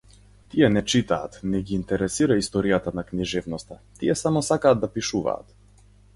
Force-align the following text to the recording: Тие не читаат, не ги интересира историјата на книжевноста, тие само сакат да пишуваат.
Тие 0.51 0.69
не 0.77 0.81
читаат, 0.93 1.37
не 1.51 1.61
ги 1.67 1.75
интересира 1.79 2.39
историјата 2.45 2.95
на 3.01 3.05
книжевноста, 3.11 3.79
тие 4.01 4.19
само 4.25 4.45
сакат 4.51 4.85
да 4.87 4.93
пишуваат. 4.99 5.55